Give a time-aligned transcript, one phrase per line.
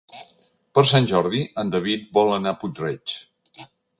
[0.77, 3.17] Per Sant Jordi en David vol anar a Puig-reig.